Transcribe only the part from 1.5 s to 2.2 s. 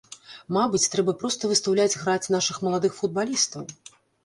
выстаўляць